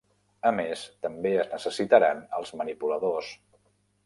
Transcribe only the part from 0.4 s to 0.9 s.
A més,